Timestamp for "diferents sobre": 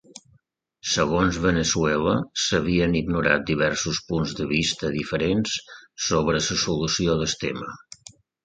4.99-6.39